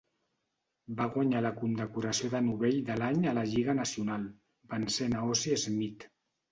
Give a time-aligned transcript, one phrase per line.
[1.01, 4.29] Va guanyar la condecoració de novell de l"any a la Lliga Nacional,
[4.77, 6.13] vencent a Ozzie Smith.